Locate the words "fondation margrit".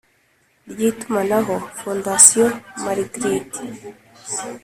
1.79-3.49